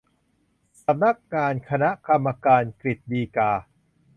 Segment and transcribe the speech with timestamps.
[0.83, 3.51] สำนักงานคณะกรรมการกฤษฎีกา